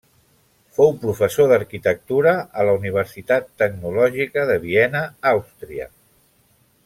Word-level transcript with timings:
Fou 0.77 0.87
professor 1.03 1.49
d'arquitectura 1.51 2.33
a 2.63 2.65
la 2.69 2.73
Universitat 2.79 3.53
Tecnològica 3.63 4.49
de 4.53 4.57
Viena, 4.67 5.05
Àustria. 5.35 5.89